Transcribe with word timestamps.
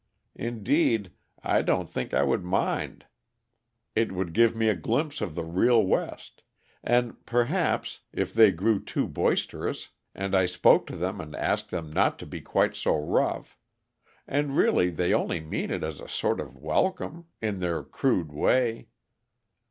Indeed, 0.39 1.11
I 1.43 1.61
don't 1.61 1.87
think 1.87 2.11
I 2.11 2.23
would 2.23 2.43
mind 2.43 3.05
it 3.95 4.11
would 4.11 4.33
give 4.33 4.55
me 4.55 4.67
a 4.67 4.73
glimpse 4.75 5.21
of 5.21 5.35
the 5.35 5.43
real 5.43 5.83
West; 5.83 6.41
and, 6.83 7.23
perhaps, 7.27 7.99
if 8.11 8.33
they 8.33 8.49
grew 8.49 8.83
too 8.83 9.07
boisterous, 9.07 9.89
and 10.15 10.33
I 10.33 10.47
spoke 10.47 10.87
to 10.87 10.95
them 10.95 11.21
and 11.21 11.35
asked 11.35 11.69
them 11.69 11.93
not 11.93 12.17
to 12.17 12.25
be 12.25 12.41
quite 12.41 12.75
so 12.75 12.95
rough 12.97 13.59
and, 14.27 14.57
really, 14.57 14.89
they 14.89 15.13
only 15.13 15.39
mean 15.39 15.69
it 15.69 15.83
as 15.83 15.99
a 15.99 16.07
sort 16.09 16.39
of 16.39 16.57
welcome, 16.57 17.27
in 17.39 17.59
their 17.59 17.83
crude 17.83 18.31
way. 18.31 18.87